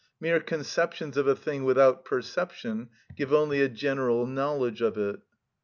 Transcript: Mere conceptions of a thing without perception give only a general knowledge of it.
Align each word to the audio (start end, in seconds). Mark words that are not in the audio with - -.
Mere 0.19 0.39
conceptions 0.39 1.15
of 1.15 1.27
a 1.27 1.35
thing 1.35 1.63
without 1.63 2.05
perception 2.05 2.89
give 3.15 3.31
only 3.31 3.61
a 3.61 3.69
general 3.69 4.25
knowledge 4.25 4.81
of 4.81 4.97
it. 4.97 5.19